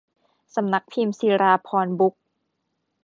[0.55, 2.23] สำนักพิมพ์ศิราภรณ์บุ๊คส์